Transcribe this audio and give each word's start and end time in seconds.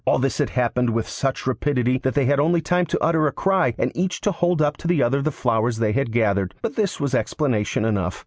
All 0.03 0.17
this 0.17 0.39
had 0.39 0.49
happened 0.49 0.89
with 0.89 1.07
such 1.07 1.45
rapidity 1.45 1.99
that 1.99 2.15
they 2.15 2.25
had 2.25 2.39
only 2.39 2.59
time 2.59 2.87
to 2.87 2.99
utter 2.99 3.27
a 3.27 3.31
cry, 3.31 3.75
and 3.77 3.91
each 3.93 4.19
to 4.21 4.31
hold 4.31 4.59
up 4.59 4.75
to 4.77 4.87
the 4.87 5.03
other 5.03 5.21
the 5.21 5.29
flowers 5.29 5.77
they 5.77 5.91
had 5.91 6.11
gathered; 6.11 6.55
but 6.63 6.75
this 6.75 6.99
was 6.99 7.13
explanation 7.13 7.85
enough. 7.85 8.19